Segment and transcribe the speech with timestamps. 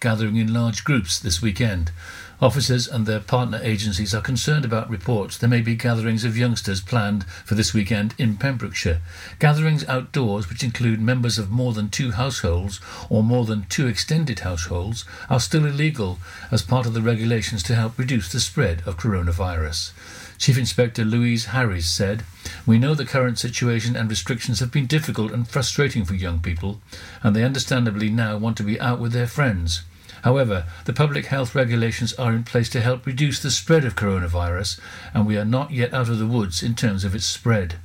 [0.00, 1.92] gathering in large groups this weekend.
[2.40, 6.80] Officers and their partner agencies are concerned about reports there may be gatherings of youngsters
[6.80, 9.02] planned for this weekend in Pembrokeshire.
[9.38, 14.38] Gatherings outdoors, which include members of more than two households or more than two extended
[14.38, 16.18] households, are still illegal
[16.50, 19.92] as part of the regulations to help reduce the spread of coronavirus.
[20.38, 22.24] Chief Inspector Louise Harris said,
[22.64, 26.80] We know the current situation and restrictions have been difficult and frustrating for young people,
[27.22, 29.82] and they understandably now want to be out with their friends.
[30.22, 34.78] However, the public health regulations are in place to help reduce the spread of coronavirus,
[35.14, 37.76] and we are not yet out of the woods in terms of its spread.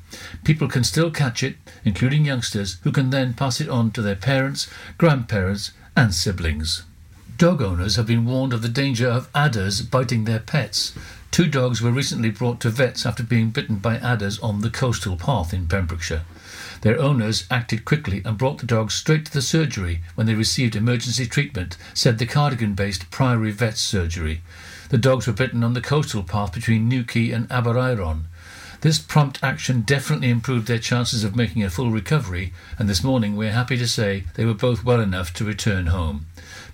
[0.44, 4.16] People can still catch it, including youngsters, who can then pass it on to their
[4.16, 4.68] parents,
[4.98, 6.84] grandparents, and siblings.
[7.38, 10.94] Dog owners have been warned of the danger of adders biting their pets.
[11.32, 15.18] Two dogs were recently brought to vets after being bitten by adders on the coastal
[15.18, 16.24] path in Pembrokeshire.
[16.86, 20.76] Their owners acted quickly and brought the dogs straight to the surgery when they received
[20.76, 24.44] emergency treatment, said the Cardigan based Priory Vets Surgery.
[24.90, 28.26] The dogs were bitten on the coastal path between New Quay and Aberaeron.
[28.82, 33.36] This prompt action definitely improved their chances of making a full recovery, and this morning
[33.36, 36.28] we're happy to say they were both well enough to return home.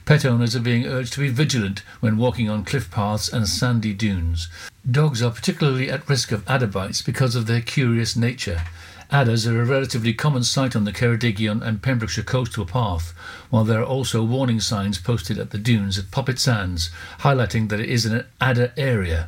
[0.03, 3.93] Pet owners are being urged to be vigilant when walking on cliff paths and sandy
[3.93, 4.49] dunes.
[4.89, 8.64] Dogs are particularly at risk of adder bites because of their curious nature.
[9.14, 13.14] Adders are a relatively common sight on the Ceredigion and Pembrokeshire coastal path,
[13.50, 17.82] while there are also warning signs posted at the dunes at Poppit Sands, highlighting that
[17.82, 19.28] it is an adder area.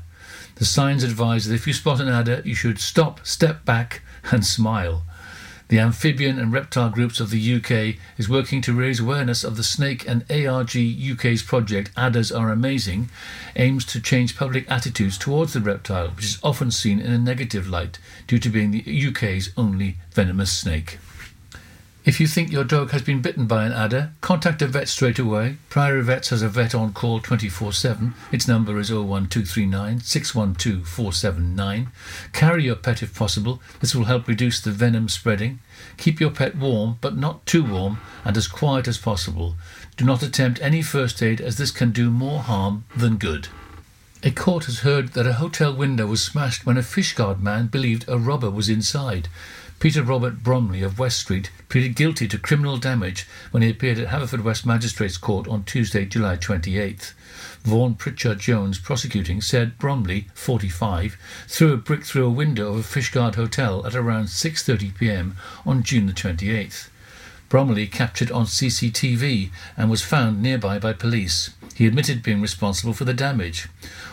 [0.55, 4.45] The signs advise that if you spot an adder, you should stop, step back, and
[4.45, 5.03] smile.
[5.69, 9.63] The amphibian and reptile groups of the UK is working to raise awareness of the
[9.63, 13.09] snake and ARG UK's project Adders Are Amazing
[13.55, 17.67] aims to change public attitudes towards the reptile, which is often seen in a negative
[17.67, 17.97] light
[18.27, 20.99] due to being the UK's only venomous snake.
[22.05, 25.19] If you think your dog has been bitten by an adder, contact a vet straight
[25.19, 25.55] away.
[25.69, 28.13] Priory Vets has a vet on call 24 7.
[28.29, 31.87] Its number is 01239 612 479.
[32.33, 33.61] Carry your pet if possible.
[33.79, 35.59] This will help reduce the venom spreading.
[35.95, 39.55] Keep your pet warm, but not too warm, and as quiet as possible.
[39.95, 43.47] Do not attempt any first aid, as this can do more harm than good.
[44.25, 48.05] A court has heard that a hotel window was smashed when a fishguard man believed
[48.07, 49.27] a robber was inside.
[49.83, 54.07] Peter Robert Bromley of West Street pleaded guilty to criminal damage when he appeared at
[54.07, 57.11] Haverfordwest Magistrates Court on Tuesday, July 28th.
[57.63, 61.17] Vaughan Pritchard Jones, prosecuting, said Bromley, 45,
[61.49, 65.35] threw a brick through a window of a Fishguard hotel at around 6:30 p.m.
[65.65, 66.87] on June the 28th.
[67.49, 71.49] Bromley captured on CCTV and was found nearby by police.
[71.75, 73.67] He admitted being responsible for the damage.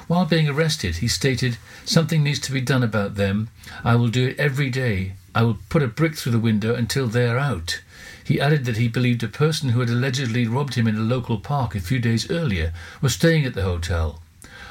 [0.09, 3.51] While being arrested, he stated, Something needs to be done about them.
[3.85, 5.13] I will do it every day.
[5.35, 7.81] I will put a brick through the window until they are out.
[8.25, 11.39] He added that he believed a person who had allegedly robbed him in a local
[11.39, 14.23] park a few days earlier was staying at the hotel.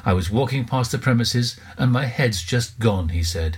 [0.05, 3.57] I was walking past the premises and my head's just gone, he said.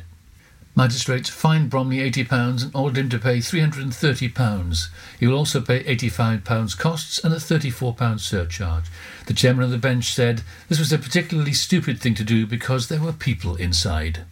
[0.76, 4.88] Magistrates fined Bromley £80 and ordered him to pay £330.
[5.20, 8.86] He will also pay £85 costs and a £34 surcharge.
[9.26, 12.88] The chairman of the bench said this was a particularly stupid thing to do because
[12.88, 14.24] there were people inside.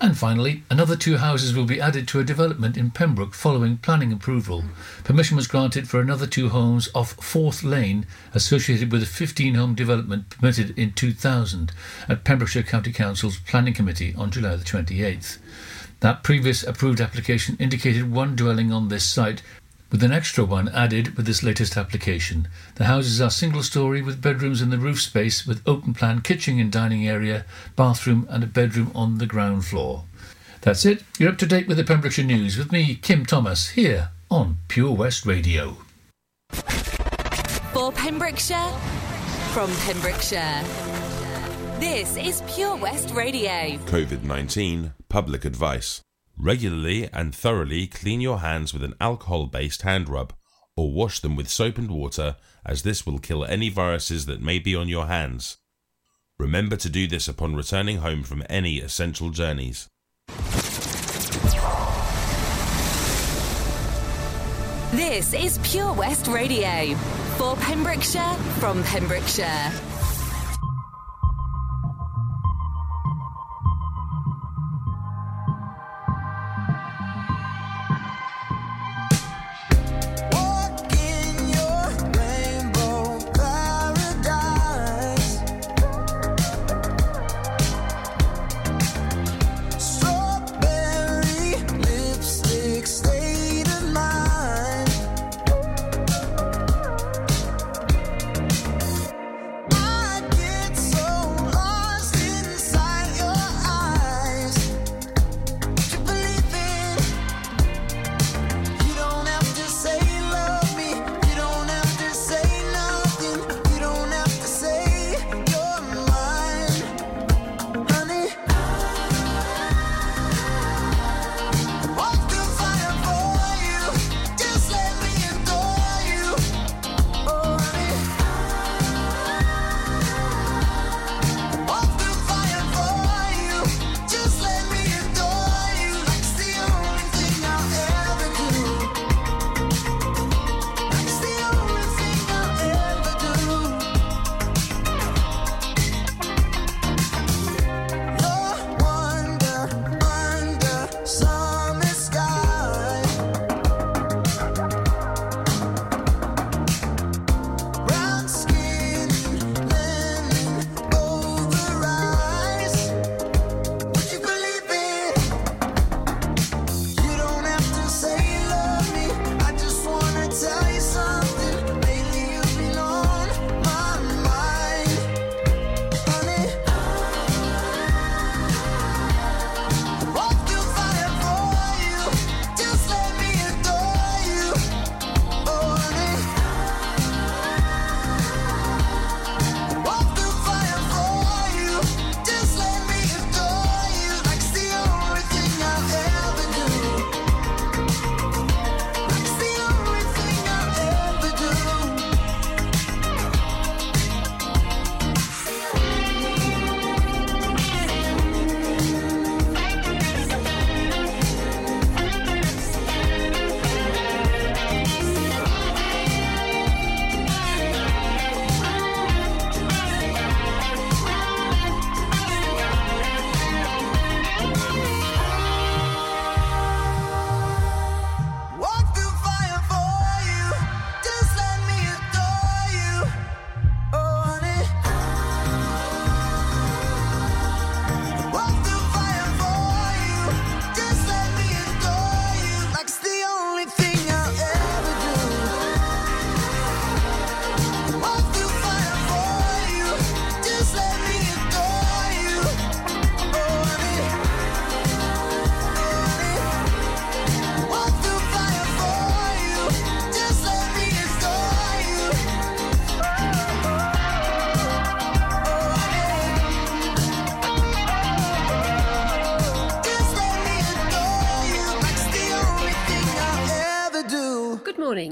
[0.00, 4.12] And finally, another two houses will be added to a development in Pembroke following planning
[4.12, 4.62] approval.
[5.02, 9.74] Permission was granted for another two homes off Fourth Lane, associated with a 15 home
[9.74, 11.72] development permitted in 2000
[12.08, 15.38] at Pembrokeshire County Council's Planning Committee on July the 28th.
[15.98, 19.42] That previous approved application indicated one dwelling on this site
[19.90, 22.48] with an extra one added with this latest application.
[22.74, 26.58] The houses are single story with bedrooms in the roof space with open plan kitchen
[26.60, 27.44] and dining area,
[27.76, 30.04] bathroom, and a bedroom on the ground floor.
[30.60, 31.02] That's it.
[31.18, 34.92] You're up to date with the Pembrokeshire News with me, Kim Thomas, here on Pure
[34.92, 35.78] West Radio.
[37.72, 38.72] For Pembrokeshire,
[39.52, 40.62] from Pembrokeshire.
[41.78, 43.78] This is Pure West Radio.
[43.86, 46.02] COVID 19 Public Advice.
[46.40, 50.32] Regularly and thoroughly clean your hands with an alcohol based hand rub
[50.76, 54.60] or wash them with soap and water, as this will kill any viruses that may
[54.60, 55.56] be on your hands.
[56.38, 59.88] Remember to do this upon returning home from any essential journeys.
[64.92, 66.94] This is Pure West Radio.
[67.36, 69.97] For Pembrokeshire, from Pembrokeshire.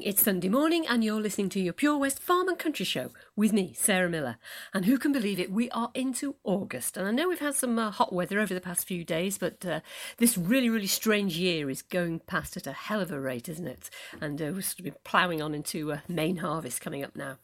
[0.06, 3.52] It's Sunday morning, and you're listening to your Pure West Farm and Country Show with
[3.52, 4.36] me, Sarah Miller.
[4.72, 5.50] And who can believe it?
[5.50, 6.96] We are into August.
[6.96, 9.66] And I know we've had some uh, hot weather over the past few days, but
[9.66, 9.80] uh,
[10.18, 13.66] this really, really strange year is going past at a hell of a rate, isn't
[13.66, 13.90] it?
[14.20, 17.38] And uh, we're sort of ploughing on into uh, main harvest coming up now.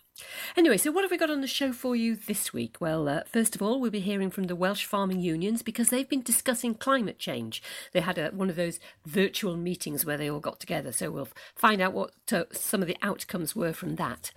[0.57, 2.77] Anyway, so what have we got on the show for you this week?
[2.81, 6.09] Well, uh, first of all, we'll be hearing from the Welsh farming unions because they've
[6.09, 7.63] been discussing climate change.
[7.93, 11.29] They had a, one of those virtual meetings where they all got together, so we'll
[11.55, 14.33] find out what uh, some of the outcomes were from that.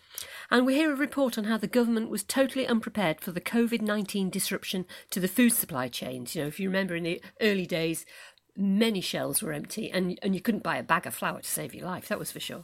[0.49, 3.81] And we hear a report on how the government was totally unprepared for the COVID
[3.81, 6.35] 19 disruption to the food supply chains.
[6.35, 8.05] You know, if you remember in the early days,
[8.55, 11.75] many shelves were empty and, and you couldn't buy a bag of flour to save
[11.75, 12.63] your life, that was for sure.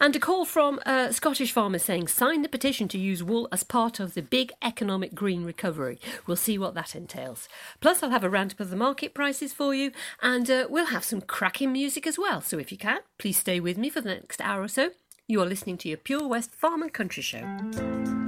[0.00, 3.62] And a call from uh, Scottish farmers saying sign the petition to use wool as
[3.64, 5.98] part of the big economic green recovery.
[6.26, 7.48] We'll see what that entails.
[7.80, 9.90] Plus, I'll have a roundup of the market prices for you,
[10.22, 12.40] and uh, we'll have some cracking music as well.
[12.40, 14.90] So if you can, please stay with me for the next hour or so.
[15.26, 18.27] You are listening to your Pure West Farm and Country Show.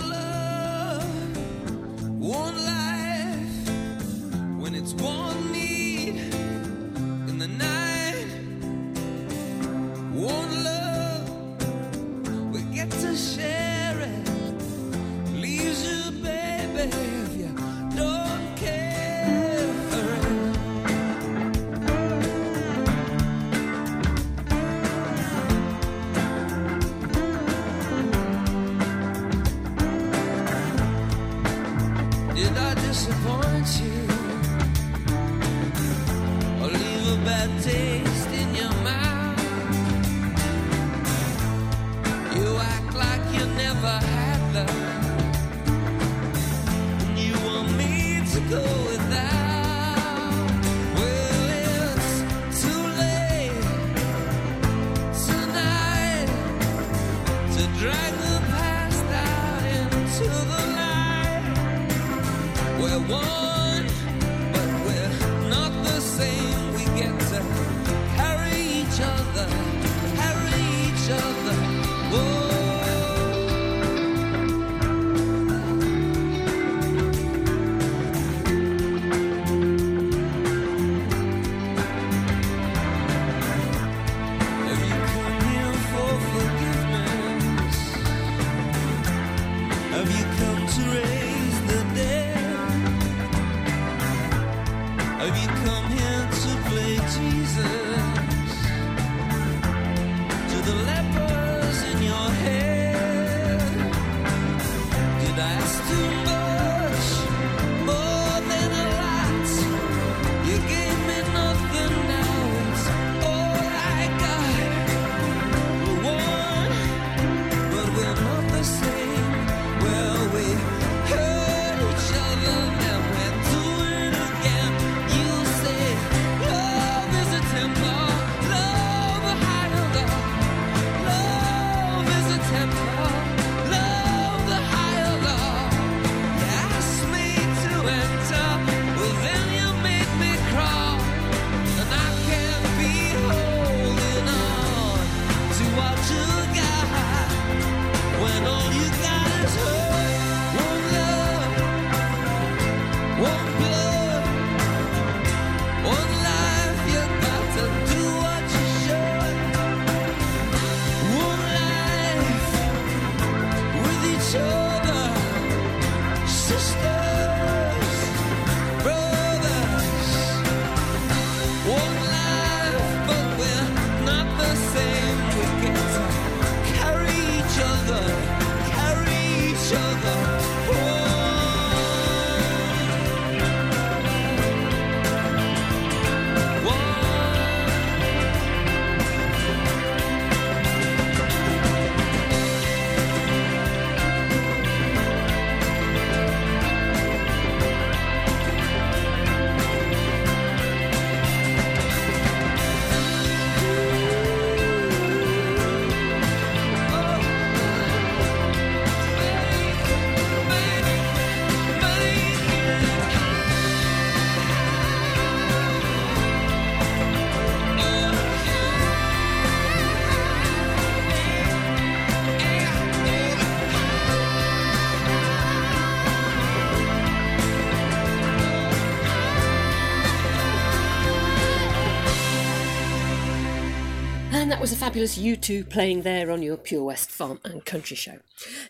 [234.71, 238.19] was a fabulous U2 playing there on your Pure West Farm and Country Show.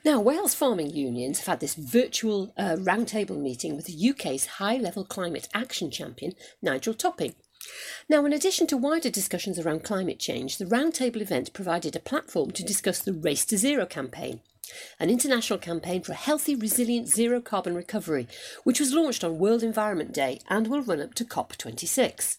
[0.04, 4.78] Now, Wales farming unions have had this virtual uh, roundtable meeting with the UK's high
[4.78, 7.36] level climate action champion, Nigel Topping.
[8.10, 12.50] Now, in addition to wider discussions around climate change, the roundtable event provided a platform
[12.50, 14.42] to discuss the Race to Zero campaign,
[15.00, 18.28] an international campaign for a healthy, resilient, zero carbon recovery,
[18.64, 22.38] which was launched on World Environment Day and will run up to COP26.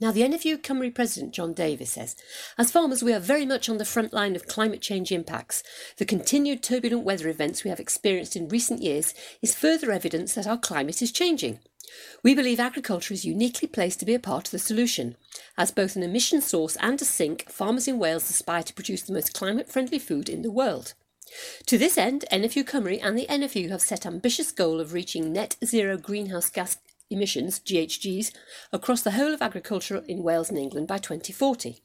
[0.00, 2.14] Now, the NFU Cymru President John Davies says,
[2.56, 5.62] as farmers, we are very much on the front line of climate change impacts.
[5.96, 9.12] The continued turbulent weather events we have experienced in recent years
[9.42, 11.58] is further evidence that our climate is changing.
[12.22, 15.16] We believe agriculture is uniquely placed to be a part of the solution.
[15.56, 19.14] As both an emission source and a sink, farmers in Wales aspire to produce the
[19.14, 20.94] most climate friendly food in the world.
[21.66, 25.56] To this end, NFU Cymru and the NFU have set ambitious goal of reaching net
[25.64, 26.78] zero greenhouse gas
[27.10, 28.32] emissions, GHGs,
[28.72, 31.82] across the whole of agriculture in Wales and England by 2040.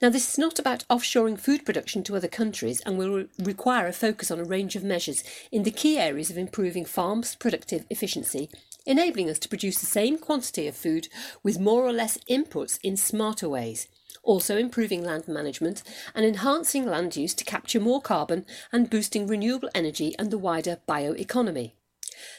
[0.00, 3.86] Now, this is not about offshoring food production to other countries and will re- require
[3.86, 7.84] a focus on a range of measures in the key areas of improving farms' productive
[7.90, 8.48] efficiency,
[8.86, 11.08] enabling us to produce the same quantity of food
[11.42, 13.88] with more or less inputs in smarter ways.
[14.22, 15.82] Also, improving land management
[16.14, 20.78] and enhancing land use to capture more carbon and boosting renewable energy and the wider
[20.88, 21.72] bioeconomy.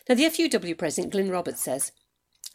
[0.08, 1.92] Now, the FUW President Glyn Roberts says,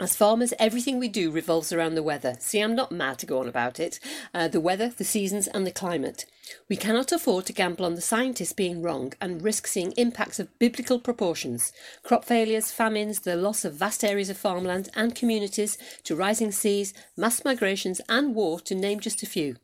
[0.00, 2.34] as farmers, everything we do revolves around the weather.
[2.40, 4.00] See, I'm not mad to go on about it.
[4.34, 6.24] Uh, the weather, the seasons, and the climate.
[6.68, 10.58] We cannot afford to gamble on the scientists being wrong and risk seeing impacts of
[10.58, 11.72] biblical proportions
[12.02, 16.92] crop failures, famines, the loss of vast areas of farmland and communities to rising seas,
[17.16, 19.56] mass migrations, and war, to name just a few.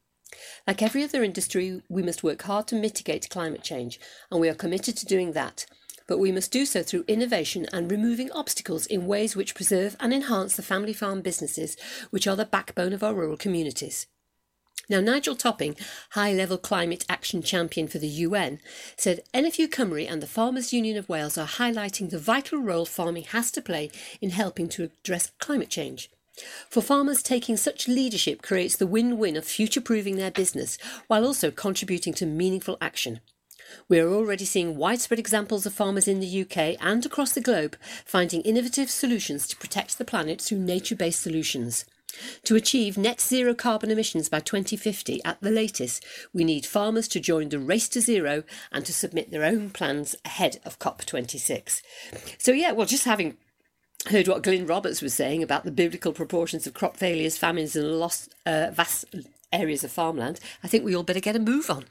[0.64, 3.99] Like every other industry, we must work hard to mitigate climate change,
[4.30, 5.66] and we are committed to doing that
[6.11, 10.12] but we must do so through innovation and removing obstacles in ways which preserve and
[10.12, 11.76] enhance the family farm businesses,
[12.11, 14.09] which are the backbone of our rural communities.
[14.88, 15.76] Now, Nigel Topping,
[16.11, 18.59] high level climate action champion for the UN,
[18.97, 23.26] said NFU Cymru and the Farmers Union of Wales are highlighting the vital role farming
[23.26, 23.88] has to play
[24.21, 26.11] in helping to address climate change.
[26.69, 30.76] For farmers, taking such leadership creates the win win of future proofing their business
[31.07, 33.21] while also contributing to meaningful action.
[33.89, 37.77] We are already seeing widespread examples of farmers in the UK and across the globe
[38.05, 41.85] finding innovative solutions to protect the planet through nature based solutions.
[42.45, 47.21] To achieve net zero carbon emissions by 2050 at the latest, we need farmers to
[47.21, 51.83] join the race to zero and to submit their own plans ahead of COP26.
[52.39, 53.37] So, yeah, well, just having
[54.09, 57.99] heard what Glyn Roberts was saying about the biblical proportions of crop failures, famines, and
[57.99, 59.05] lost uh, vast
[59.52, 61.85] areas of farmland, I think we all better get a move on.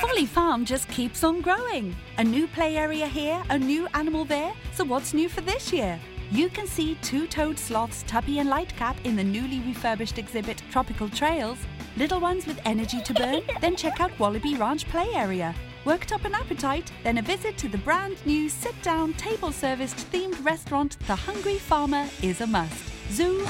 [0.00, 1.94] Folly Farm just keeps on growing.
[2.18, 4.52] A new play area here, a new animal there.
[4.74, 6.00] So, what's new for this year?
[6.32, 11.08] You can see two toed sloths, Tubby and Lightcap, in the newly refurbished exhibit Tropical
[11.08, 11.58] Trails.
[11.96, 15.54] Little ones with energy to burn, then check out Wallaby Ranch Play Area.
[15.84, 19.96] Worked up an appetite, then a visit to the brand new sit down, table serviced
[20.12, 22.99] themed restaurant The Hungry Farmer is a must.
[23.10, 23.40] Zoo,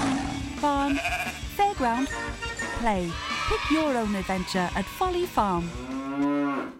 [0.61, 0.99] farm,
[1.57, 2.09] fairground,
[2.81, 3.11] play.
[3.49, 6.80] Pick your own adventure at Folly Farm.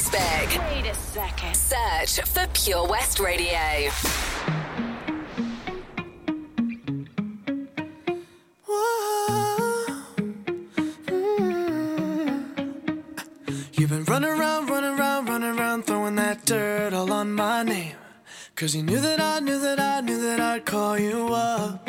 [0.00, 0.72] Facebook.
[0.72, 1.54] Wait a second.
[1.54, 3.58] Search for Pure West Radio.
[13.72, 17.94] You've been running around, running around, running around, throwing that dirt all on my name.
[18.54, 21.88] Cause you knew that I knew that I knew that I'd call you up.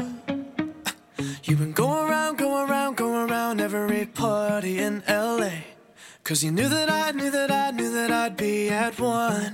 [1.43, 5.70] You've been going around, going around, going around every party in LA.
[6.32, 9.54] Cause you knew that I knew that I knew that I'd be at one.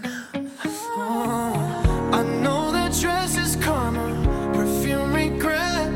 [0.95, 4.05] Oh, I know that dress is karma,
[4.53, 5.91] perfume regret.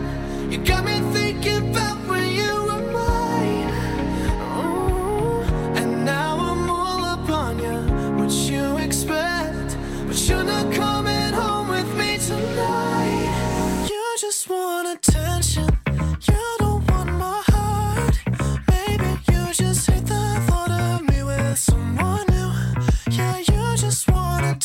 [0.49, 3.69] You got me thinking about when you were mine.
[4.57, 7.77] Oh, and now I'm all up on you.
[8.17, 9.77] What you expect?
[10.07, 13.87] But you're not coming home with me tonight.
[13.87, 15.80] You just want attention.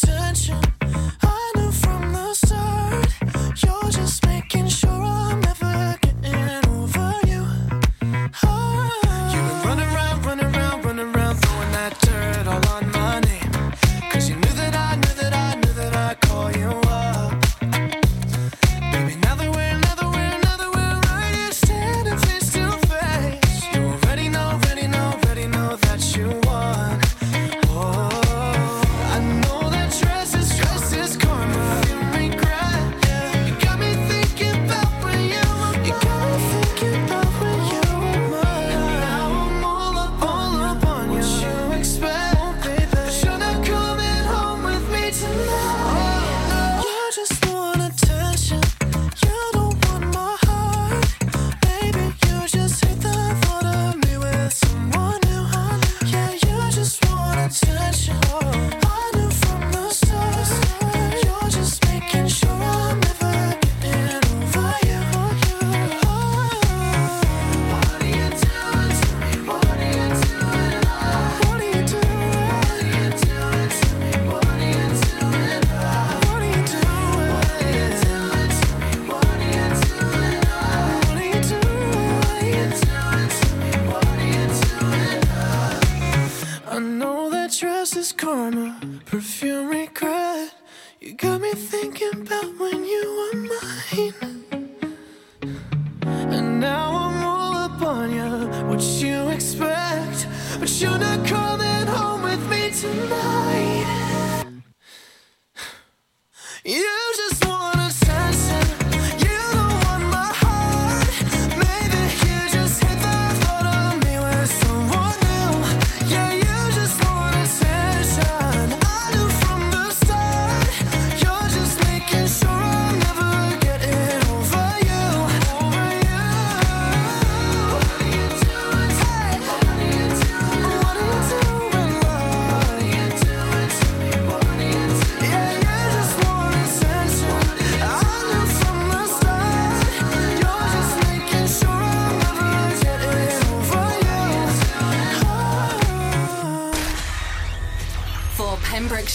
[0.04, 0.32] Yeah,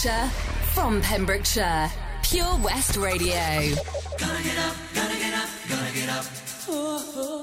[0.02, 0.30] Pembrokeshire,
[0.74, 1.92] from Pembrokeshire,
[2.24, 3.36] Pure West Radio.
[4.18, 6.26] Gotta get up, gotta get up, gotta get up.
[6.68, 7.41] Oh, oh.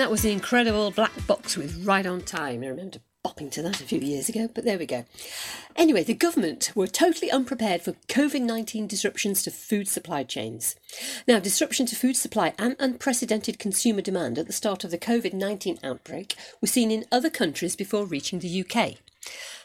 [0.00, 2.62] And that was the incredible Black Box with Ride on Time.
[2.62, 5.04] I remember bopping to that a few years ago, but there we go.
[5.76, 10.74] Anyway, the government were totally unprepared for COVID 19 disruptions to food supply chains.
[11.28, 15.34] Now, disruption to food supply and unprecedented consumer demand at the start of the COVID
[15.34, 18.94] 19 outbreak were seen in other countries before reaching the UK.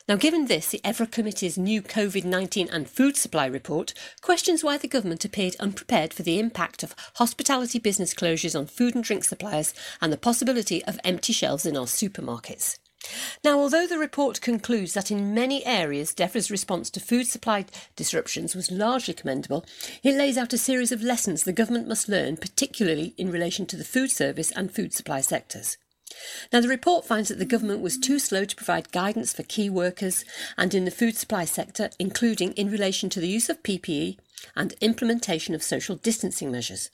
[0.08, 4.78] Now, given this, the EFRA Committee's new COVID 19 and food supply report questions why
[4.78, 9.24] the government appeared unprepared for the impact of hospitality business closures on food and drink
[9.24, 12.78] suppliers and the possibility of empty shelves in our supermarkets.
[13.44, 17.66] Now, although the report concludes that in many areas DEFRA's response to food supply
[17.96, 19.66] disruptions was largely commendable,
[20.04, 23.76] it lays out a series of lessons the government must learn, particularly in relation to
[23.76, 25.78] the food service and food supply sectors.
[26.52, 29.70] Now, the report finds that the government was too slow to provide guidance for key
[29.70, 30.26] workers
[30.58, 34.18] and in the food supply sector, including in relation to the use of PPE
[34.56, 36.90] and implementation of social distancing measures.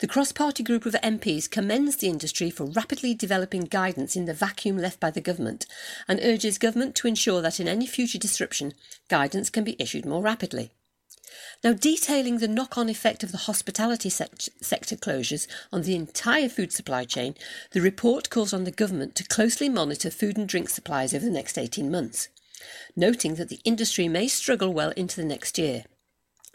[0.00, 4.32] The cross party group of MPs commends the industry for rapidly developing guidance in the
[4.32, 5.66] vacuum left by the government
[6.06, 8.72] and urges government to ensure that in any future disruption,
[9.08, 10.72] guidance can be issued more rapidly.
[11.62, 16.48] Now, detailing the knock on effect of the hospitality sec- sector closures on the entire
[16.48, 17.34] food supply chain,
[17.72, 21.30] the report calls on the government to closely monitor food and drink supplies over the
[21.30, 22.28] next 18 months,
[22.94, 25.84] noting that the industry may struggle well into the next year.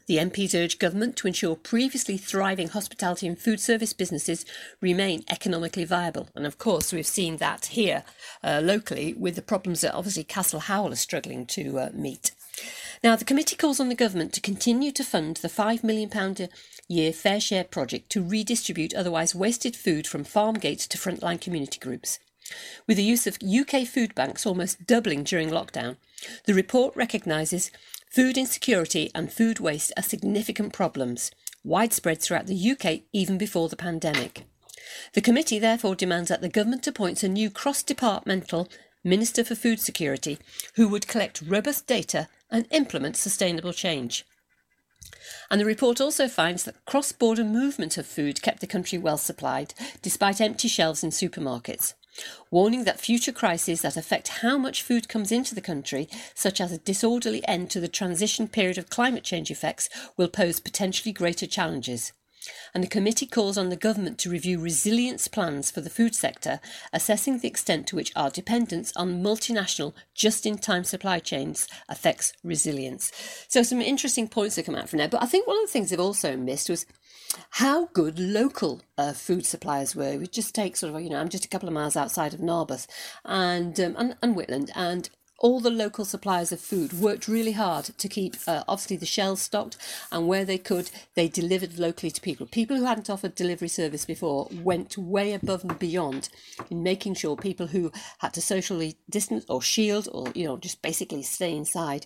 [0.09, 4.43] The MPs urge government to ensure previously thriving hospitality and food service businesses
[4.81, 6.29] remain economically viable.
[6.33, 8.03] And of course, we've seen that here
[8.43, 12.31] uh, locally with the problems that obviously Castell Howell is struggling to uh, meet.
[13.03, 16.49] Now, the committee calls on the government to continue to fund the £5 million a
[16.87, 22.19] year FareShare project to redistribute otherwise wasted food from farm gates to frontline community groups.
[22.87, 25.97] With the use of UK food banks almost doubling during lockdown,
[26.45, 27.71] the report recognises
[28.09, 31.29] Food insecurity and food waste are significant problems,
[31.63, 34.45] widespread throughout the UK even before the pandemic.
[35.13, 38.67] The committee therefore demands that the government appoints a new cross departmental
[39.03, 40.37] Minister for Food Security
[40.75, 44.25] who would collect robust data and implement sustainable change.
[45.49, 49.17] And the report also finds that cross border movement of food kept the country well
[49.17, 51.93] supplied, despite empty shelves in supermarkets
[52.51, 56.71] warning that future crises that affect how much food comes into the country, such as
[56.71, 61.47] a disorderly end to the transition period of climate change effects, will pose potentially greater
[61.47, 62.13] challenges.
[62.73, 66.59] And the committee calls on the government to review resilience plans for the food sector,
[66.93, 72.33] assessing the extent to which our dependence on multinational just in time supply chains affects
[72.43, 73.11] resilience.
[73.47, 75.09] So, some interesting points that come out from there.
[75.09, 76.85] But I think one of the things they've also missed was
[77.51, 80.17] how good local uh, food suppliers were.
[80.17, 82.39] We just take sort of, you know, I'm just a couple of miles outside of
[82.39, 82.87] Narberth
[83.25, 87.85] and, um, and, and Whitland, and all the local suppliers of food worked really hard
[87.85, 89.77] to keep uh, obviously the shelves stocked
[90.11, 94.05] and where they could they delivered locally to people people who hadn't offered delivery service
[94.05, 96.29] before went way above and beyond
[96.69, 100.81] in making sure people who had to socially distance or shield or you know just
[100.81, 102.05] basically stay inside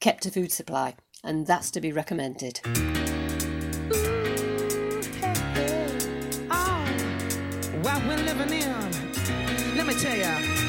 [0.00, 2.60] kept a food supply and that's to be recommended
[7.86, 9.76] what we're living in.
[9.76, 10.65] Let me tell ya.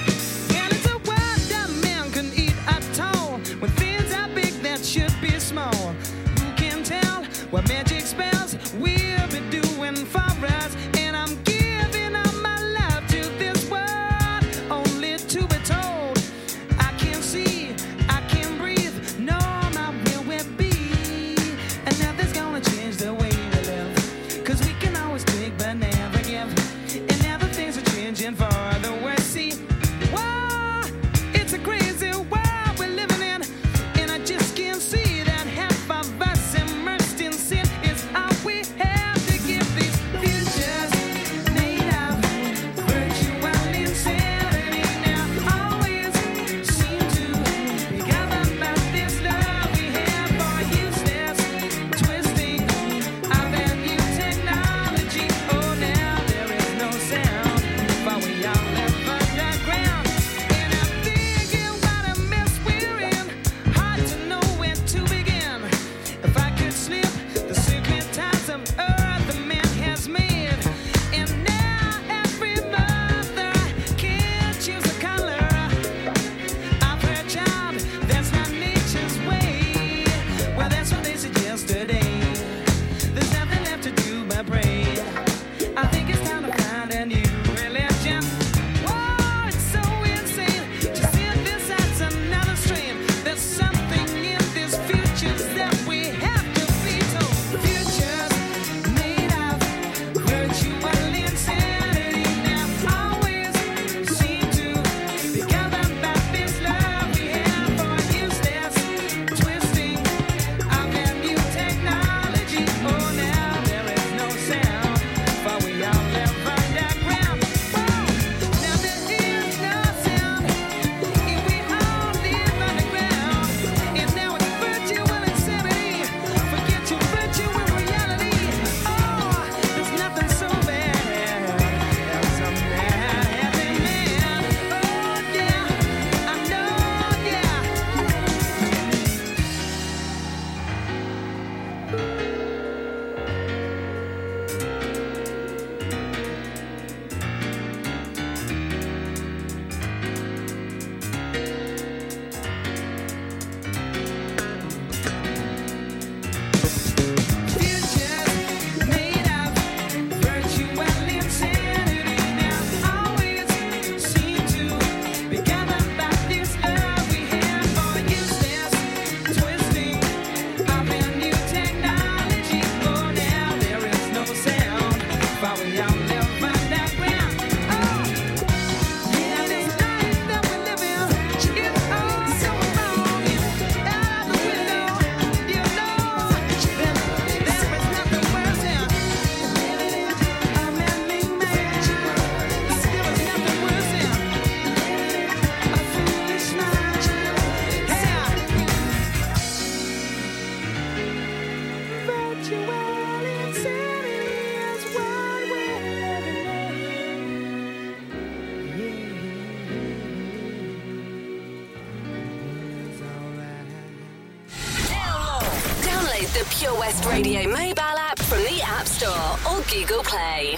[216.67, 219.09] Pure West Radio mobile app from the App Store
[219.49, 220.56] or Google Play.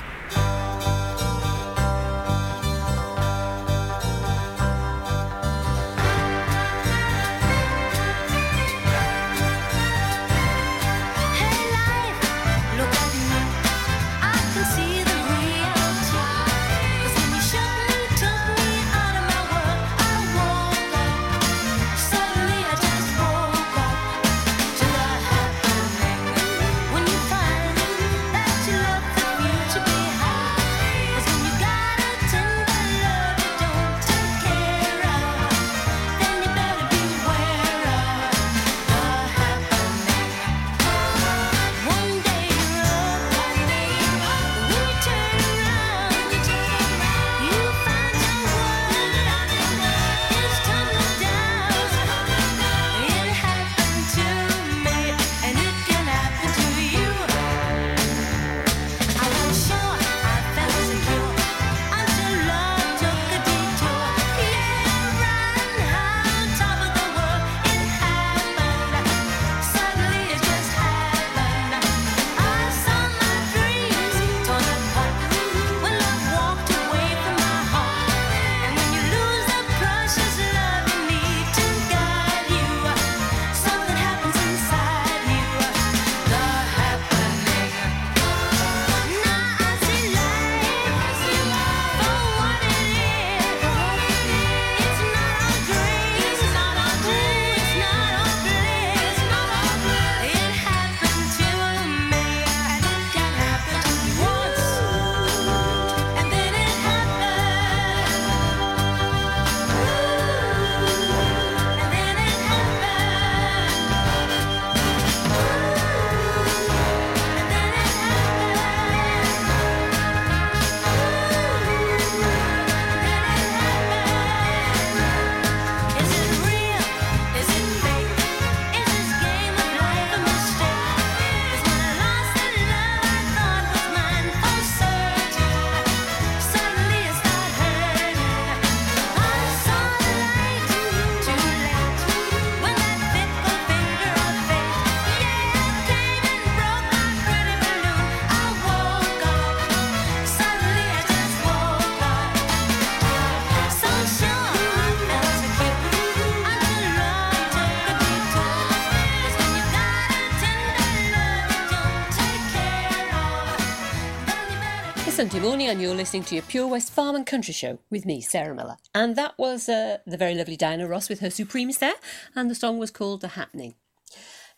[165.70, 168.78] And you're listening to your Pure West Farm and Country Show with me, Sarah Miller.
[168.96, 171.94] And that was uh, the very lovely Diana Ross with her Supremes there,
[172.34, 173.76] and the song was called The Happening.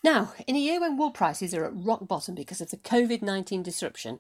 [0.05, 3.21] Now, in a year when wool prices are at rock bottom because of the COVID
[3.21, 4.19] 19 disruption,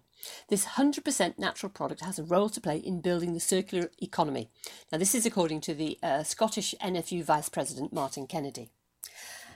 [0.49, 4.49] this 100% natural product has a role to play in building the circular economy.
[4.91, 8.69] Now, this is according to the uh, Scottish NFU Vice President Martin Kennedy.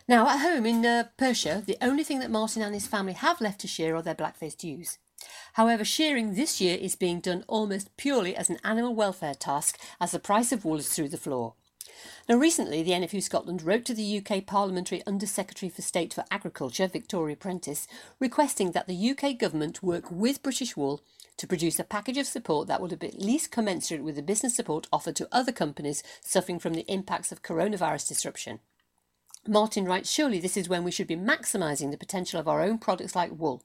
[0.08, 3.42] Now, at home in uh, Perthshire, the only thing that Martin and his family have
[3.42, 5.00] left to shear are their black-faced ewes.
[5.56, 10.12] However, shearing this year is being done almost purely as an animal welfare task as
[10.12, 11.54] the price of wool is through the floor.
[12.28, 16.26] Now, recently, the NFU Scotland wrote to the UK Parliamentary Under Secretary for State for
[16.30, 17.88] Agriculture, Victoria Prentis,
[18.20, 21.02] requesting that the UK Government work with British Wool
[21.38, 24.58] to produce a package of support that would be at least commensurate with the business
[24.58, 28.60] support offered to other companies suffering from the impacts of coronavirus disruption.
[29.48, 32.78] Martin writes, surely this is when we should be maximising the potential of our own
[32.78, 33.64] products like wool.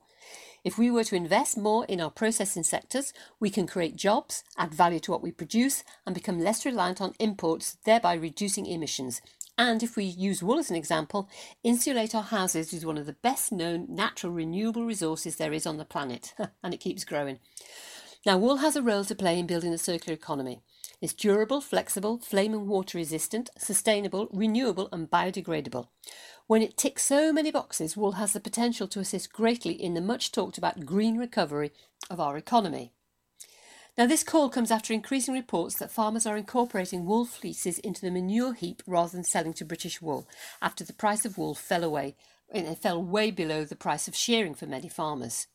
[0.63, 4.75] If we were to invest more in our processing sectors, we can create jobs, add
[4.75, 9.23] value to what we produce, and become less reliant on imports, thereby reducing emissions.
[9.57, 11.29] And if we use wool as an example,
[11.63, 15.77] insulate our houses with one of the best known natural renewable resources there is on
[15.77, 16.35] the planet.
[16.63, 17.39] and it keeps growing.
[18.27, 20.61] Now, wool has a role to play in building a circular economy.
[21.01, 25.89] It's durable, flexible, flame and water resistant, sustainable, renewable, and biodegradable.
[26.51, 30.01] When it ticks so many boxes, wool has the potential to assist greatly in the
[30.01, 31.71] much talked about green recovery
[32.11, 32.93] of our economy.
[33.97, 38.11] Now, this call comes after increasing reports that farmers are incorporating wool fleeces into the
[38.11, 40.27] manure heap rather than selling to British wool,
[40.61, 42.17] after the price of wool fell away,
[42.53, 45.47] it fell way below the price of shearing for many farmers.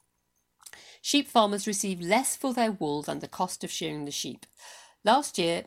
[1.02, 4.46] Sheep farmers receive less for their wool than the cost of shearing the sheep.
[5.04, 5.66] Last year,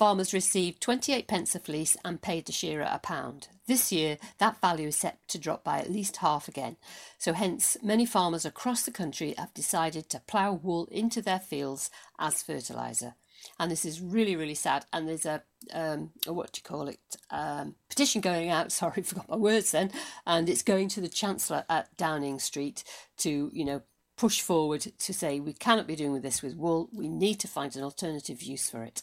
[0.00, 3.48] farmers received 28 pence a fleece and paid the shearer a pound.
[3.66, 6.78] This year, that value is set to drop by at least half again.
[7.18, 11.90] So, hence, many farmers across the country have decided to plough wool into their fields
[12.18, 13.12] as fertiliser.
[13.58, 14.86] And this is really, really sad.
[14.90, 15.42] And there's a,
[15.74, 16.98] um, a what do you call it,
[17.30, 18.72] um, petition going out.
[18.80, 19.90] Sorry, forgot my words then.
[20.26, 22.84] And it's going to the Chancellor at Downing Street
[23.18, 23.82] to, you know,
[24.16, 26.88] push forward to say we cannot be doing this with wool.
[26.90, 29.02] We need to find an alternative use for it.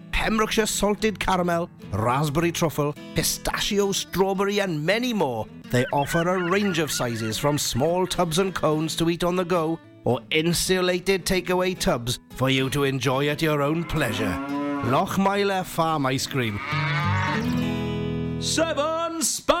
[0.21, 5.47] Pembrokeshire salted caramel, raspberry truffle, pistachio, strawberry, and many more.
[5.71, 9.43] They offer a range of sizes from small tubs and cones to eat on the
[9.43, 14.37] go or insulated takeaway tubs for you to enjoy at your own pleasure.
[14.83, 16.59] Lochmeyler Farm Ice Cream.
[18.39, 19.60] Seven Spice,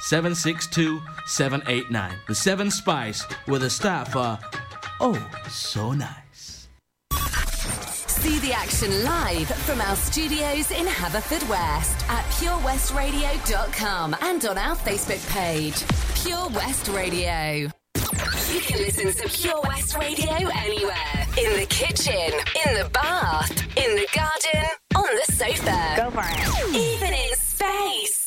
[0.00, 2.16] 762 789.
[2.26, 4.38] The Seven Spice, with a staff are
[5.00, 5.18] oh
[5.48, 6.68] so nice.
[8.06, 15.24] See the action live from our studios in Haverfordwest at purewestradio.com and on our Facebook
[15.30, 15.84] page,
[16.22, 17.70] Pure West Radio.
[18.52, 21.26] You can listen to Pure West Radio anywhere.
[21.38, 22.32] In the kitchen,
[22.66, 25.94] in the bath, in the garden, on the sofa.
[25.96, 26.74] Go for it.
[26.74, 28.17] Even in space.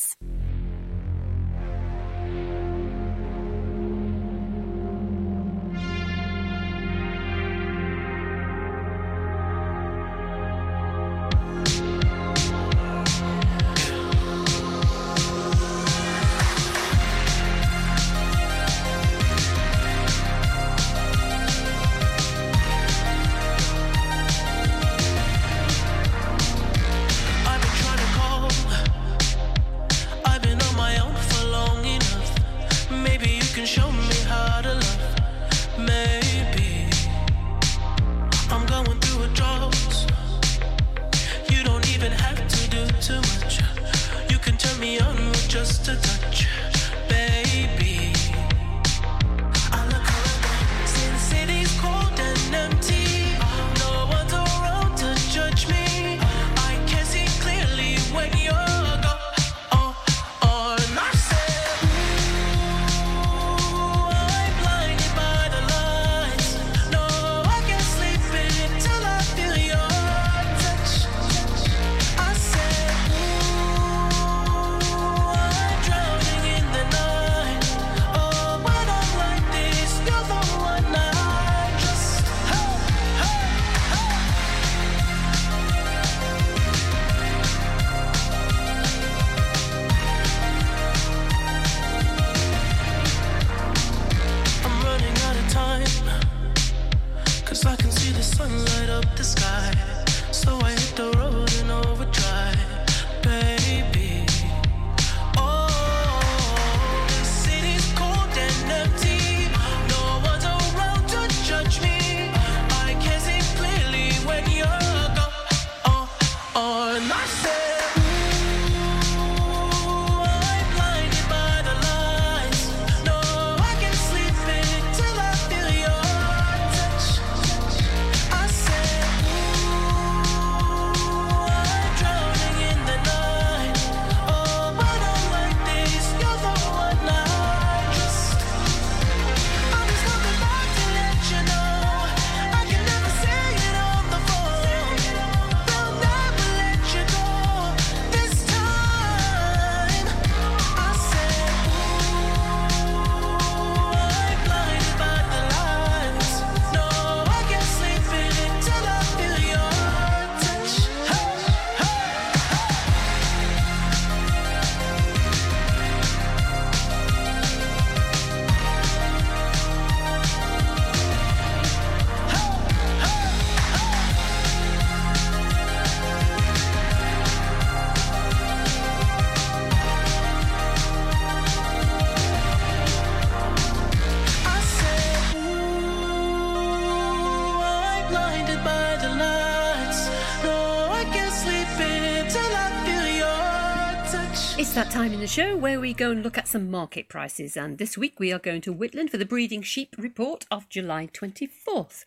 [195.31, 197.55] Show where we go and look at some market prices.
[197.55, 201.07] And this week we are going to Whitland for the breeding sheep report of July
[201.07, 202.03] 24th.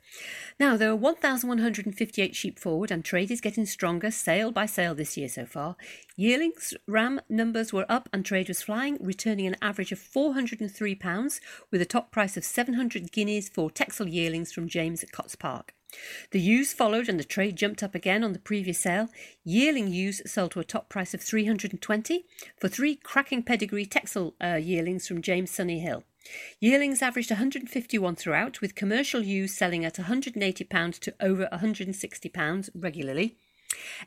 [0.61, 5.17] Now, there are 1,158 sheep forward, and trade is getting stronger sale by sale this
[5.17, 5.77] year so far.
[6.19, 11.81] Yearlings ram numbers were up and trade was flying, returning an average of £403, with
[11.81, 15.73] a top price of 700 guineas for Texel yearlings from James at Cots Park.
[16.31, 19.09] The ewes followed and the trade jumped up again on the previous sale.
[19.45, 22.25] Yearling ewes sold to a top price of 320
[22.59, 26.05] for three cracking pedigree Texel uh, yearlings from James Sunny Hill.
[26.61, 33.37] Yearlings averaged 151 throughout, with commercial ewes selling at £180 to over £160 regularly.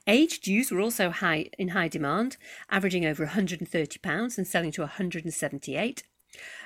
[0.08, 2.38] Aged ewes were also high in high demand,
[2.70, 6.04] averaging over £130 and selling to 178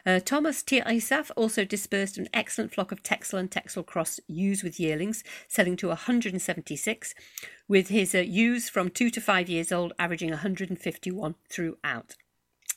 [0.05, 4.79] uh, Thomas Isaf also dispersed an excellent flock of Texel and Texel Cross ewes with
[4.79, 7.15] yearlings, selling to 176,
[7.67, 12.15] with his uh, ewes from 2 to 5 years old averaging 151 throughout.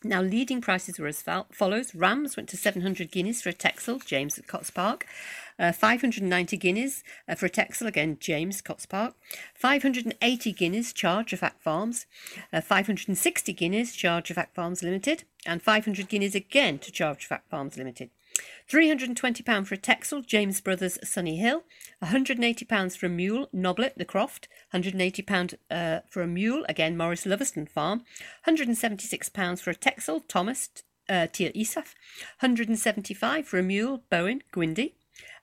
[0.07, 1.95] Now, leading prices were as fol- follows.
[1.95, 5.07] Rams went to 700 guineas for a Texel, James at Cots Park.
[5.59, 9.15] Uh, 590 guineas uh, for a Texel, again, James, Cots Park.
[9.55, 12.05] 580 guineas, charge of Act Farms.
[12.53, 15.25] Uh, 560 guineas, charge of Act Farms Limited.
[15.47, 18.11] And 500 guineas again to charge Farms Limited.
[18.71, 21.65] £320 for a Texel, James Brothers, Sunny Hill.
[22.03, 24.49] £180 for a mule, Noblet, The Croft.
[24.73, 28.05] £180 uh, for a mule, again, Morris Loverston Farm.
[28.47, 30.71] £176 for a Texel, Thomas,
[31.09, 31.95] uh, Tir Isaf.
[32.43, 34.95] £175 for a mule, Bowen, Gwindy.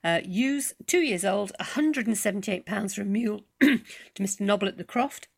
[0.04, 3.78] Uh, ewes, two years old, £178 for a mule to
[4.18, 4.40] Mr.
[4.40, 5.28] Noblet, The Croft.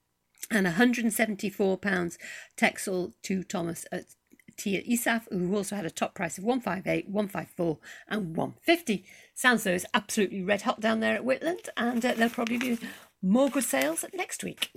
[0.50, 2.18] And £174
[2.56, 4.14] Texel to Thomas at
[4.56, 7.78] Tir Isaf, who also had a top price of 158, 154,
[8.08, 9.04] and 150.
[9.34, 12.78] Sounds though absolutely red hot down there at Whitland, and uh, there'll probably be
[13.22, 14.70] more good sales next week.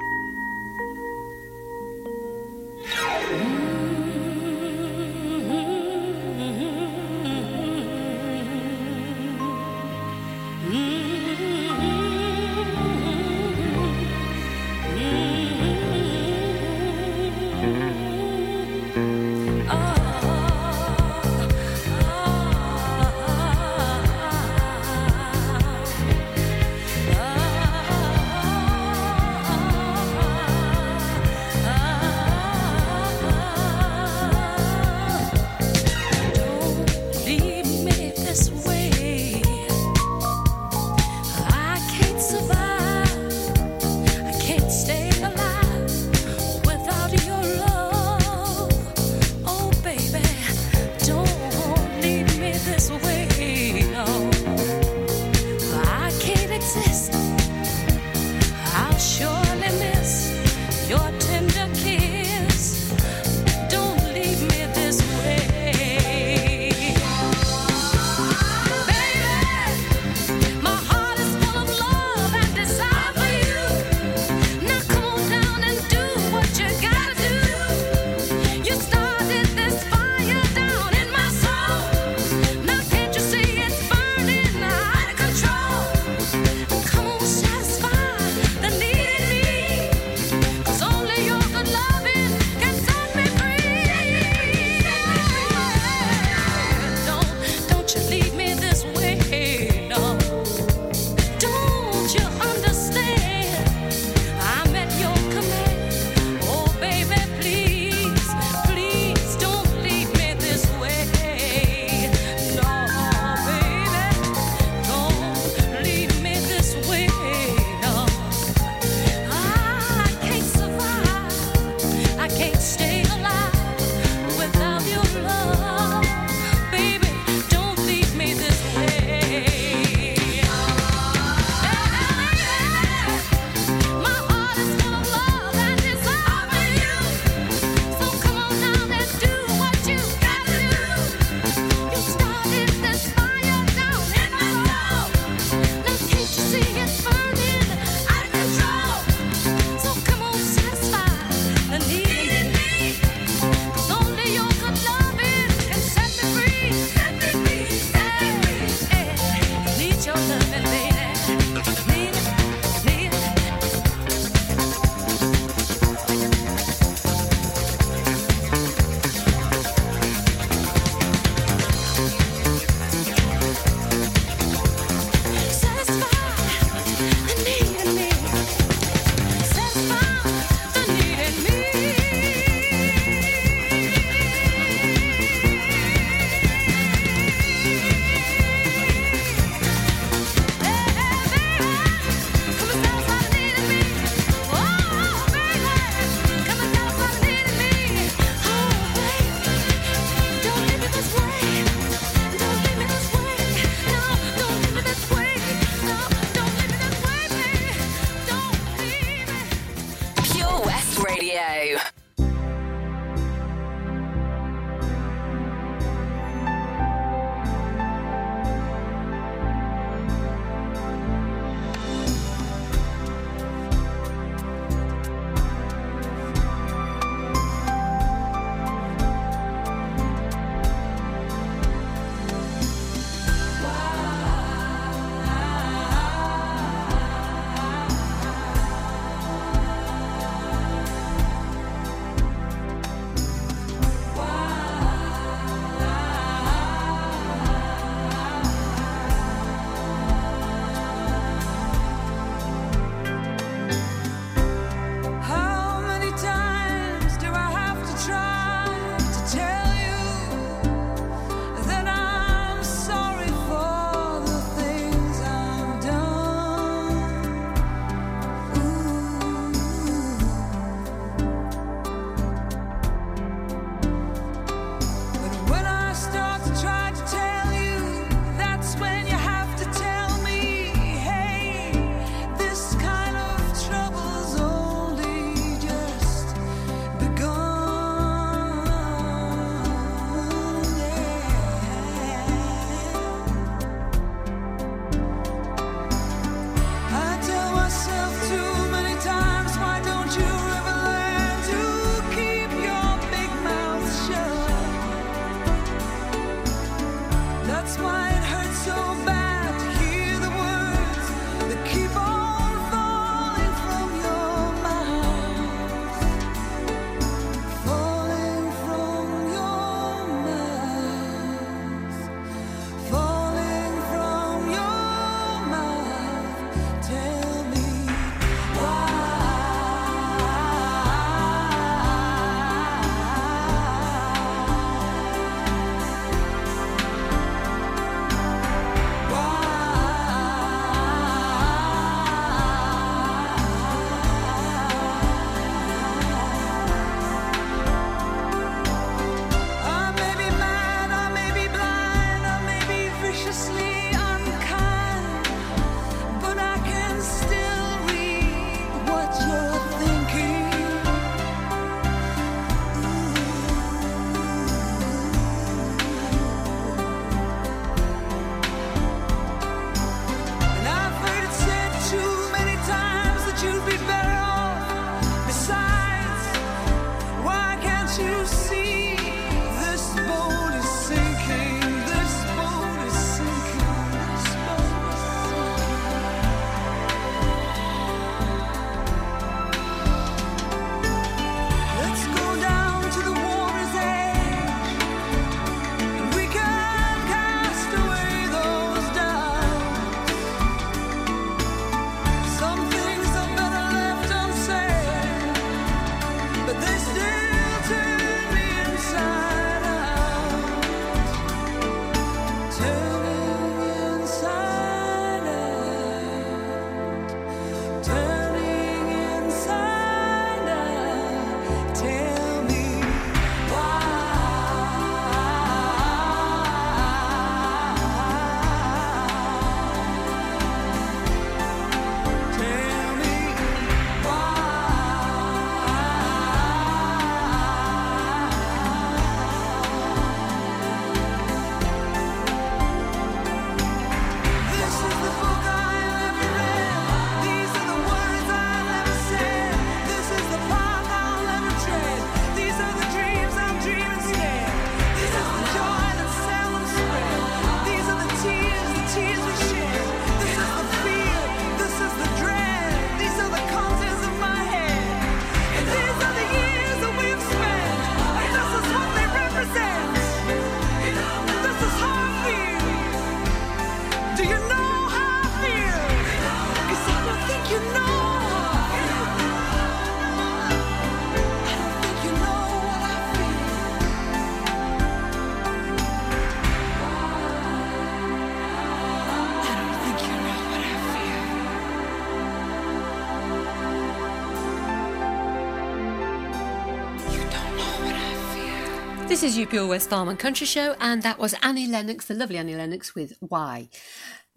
[499.19, 502.37] This is Pure West Farm and Country Show, and that was Annie Lennox, the lovely
[502.37, 503.67] Annie Lennox, with Why.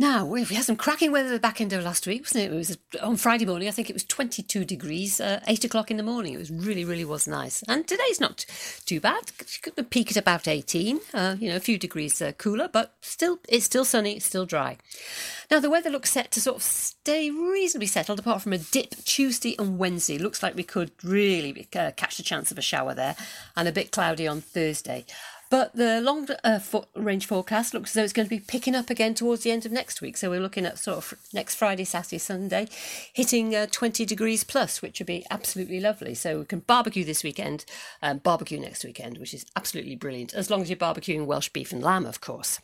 [0.00, 2.52] Now, we had some cracking weather at the back end of last week, wasn't it?
[2.54, 5.98] It was on Friday morning, I think it was 22 degrees, uh, 8 o'clock in
[5.98, 6.32] the morning.
[6.32, 7.62] It was really, really was nice.
[7.68, 8.46] And today's not
[8.86, 9.24] too bad.
[9.76, 13.40] The peak at about 18, uh, you know, a few degrees uh, cooler, but still,
[13.46, 14.78] it's still sunny, it's still dry.
[15.50, 19.04] Now, the weather looks set to sort of stay reasonably settled, apart from a dip
[19.04, 20.16] Tuesday and Wednesday.
[20.16, 23.16] Looks like we could really uh, catch the chance of a shower there,
[23.54, 25.04] and a bit cloudy on Thursday.
[25.50, 28.76] But the long uh, fo- range forecast looks as though it's going to be picking
[28.76, 30.16] up again towards the end of next week.
[30.16, 32.68] So we're looking at sort of next Friday, Saturday, Sunday,
[33.12, 36.14] hitting uh, 20 degrees plus, which would be absolutely lovely.
[36.14, 37.64] So we can barbecue this weekend,
[38.00, 41.72] um, barbecue next weekend, which is absolutely brilliant, as long as you're barbecuing Welsh beef
[41.72, 42.60] and lamb, of course.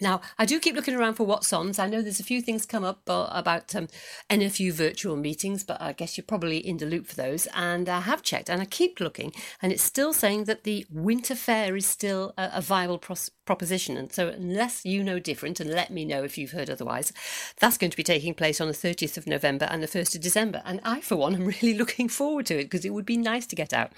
[0.00, 1.72] Now, I do keep looking around for what's on.
[1.78, 3.88] I know there's a few things come up about um,
[4.30, 7.46] NFU virtual meetings, but I guess you're probably in the loop for those.
[7.54, 11.34] And I have checked and I keep looking, and it's still saying that the winter
[11.34, 13.96] fair is still a, a viable pros- proposition.
[13.96, 17.12] And so, unless you know different, and let me know if you've heard otherwise,
[17.58, 20.20] that's going to be taking place on the 30th of November and the 1st of
[20.20, 20.62] December.
[20.64, 23.46] And I, for one, am really looking forward to it because it would be nice
[23.48, 23.92] to get out.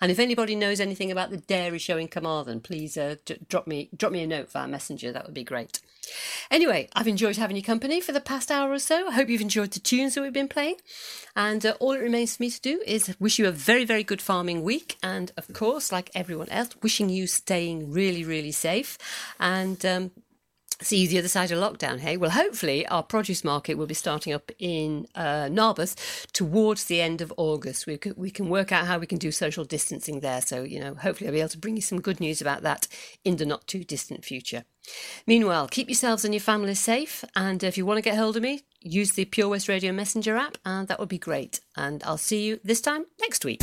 [0.00, 3.66] And if anybody knows anything about the dairy show in Carmarthen, please uh, d- drop
[3.66, 5.12] me drop me a note via messenger.
[5.12, 5.80] That would be great.
[6.50, 9.08] Anyway, I've enjoyed having your company for the past hour or so.
[9.08, 10.76] I hope you've enjoyed the tunes that we've been playing.
[11.36, 14.02] And uh, all it remains for me to do is wish you a very, very
[14.02, 14.96] good farming week.
[15.02, 18.98] And of course, like everyone else, wishing you staying really, really safe.
[19.38, 20.10] And um,
[20.80, 22.16] see you the other side of lockdown, hey?
[22.16, 25.48] Well, hopefully, our produce market will be starting up in uh,
[26.32, 27.86] towards the end of August.
[27.86, 30.40] We we can work out how we can do social distancing there.
[30.40, 32.86] So, you know, hopefully, I'll be able to bring you some good news about that
[33.24, 34.64] in the not too distant future.
[35.26, 37.24] Meanwhile, keep yourselves and your families safe.
[37.36, 40.36] And if you want to get hold of me, use the Pure West Radio Messenger
[40.36, 41.60] app, and that would be great.
[41.76, 43.62] And I'll see you this time next week.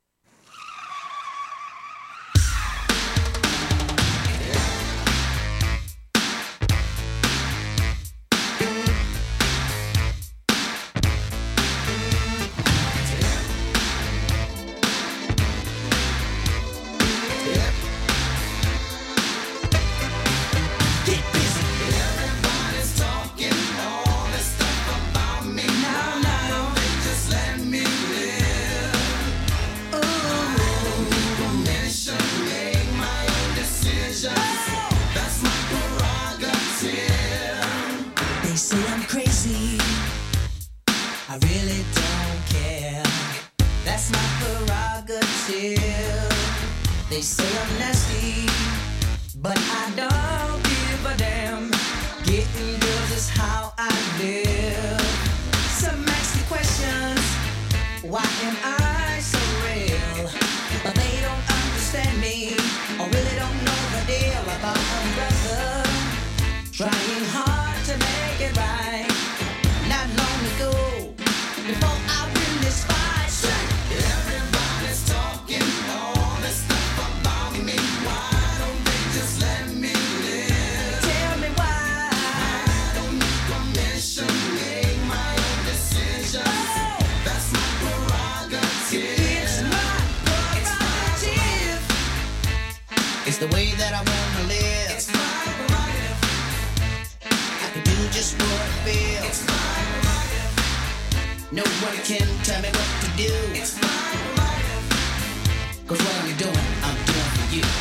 [101.53, 103.29] No one can tell me what to do.
[103.51, 103.89] It's my
[104.35, 105.85] prerogative.
[105.85, 107.80] Cause what I'm doing, I'm doing for you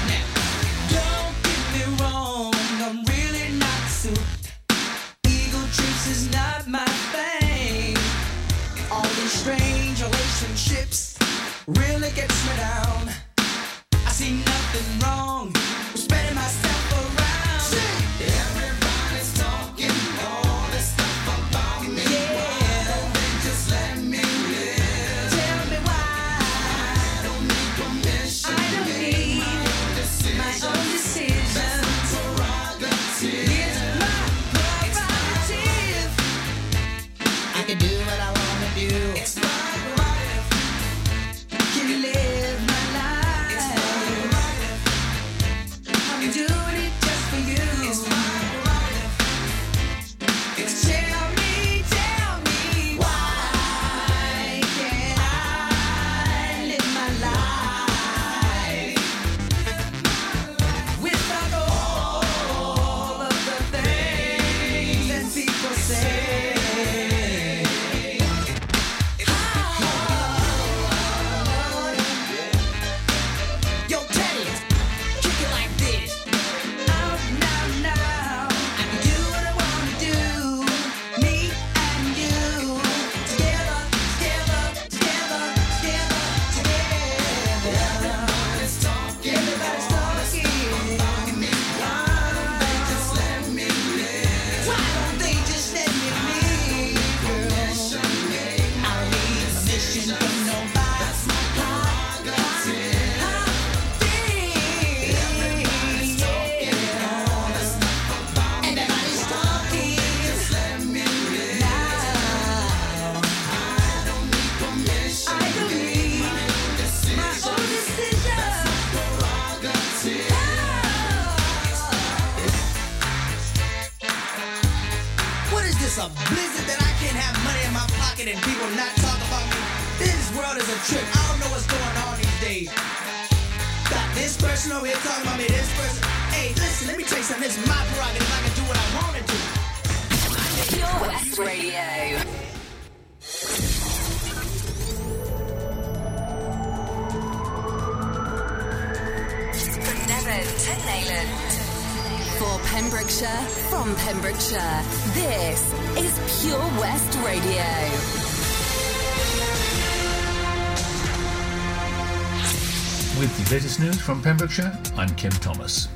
[164.01, 165.87] from Pembrokeshire, I'm Kim Thomas.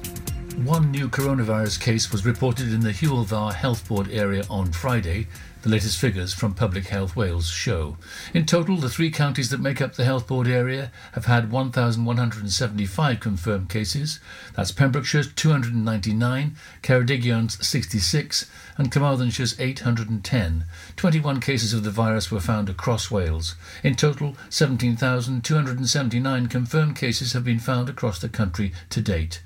[0.64, 5.26] One new coronavirus case was reported in the Dda Health Board area on Friday,
[5.64, 7.96] the latest figures from Public Health Wales show.
[8.34, 13.18] In total, the three counties that make up the Health Board area have had 1,175
[13.18, 14.20] confirmed cases.
[14.54, 20.66] That's Pembrokeshire's 299, Ceredigion 66, and Carmarthenshire's 810.
[20.96, 23.54] 21 cases of the virus were found across Wales.
[23.82, 29.40] In total, 17,279 confirmed cases have been found across the country to date.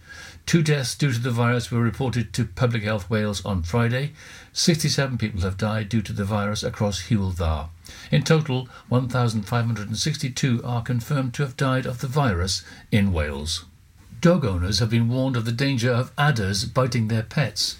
[0.49, 4.15] Two deaths due to the virus were reported to Public Health Wales on Friday.
[4.59, 7.69] 67 people have died due to the virus across Dda.
[8.11, 13.67] In total, 1,562 are confirmed to have died of the virus in Wales.
[14.21, 17.77] Dog owners have been warned of the danger of adders biting their pets.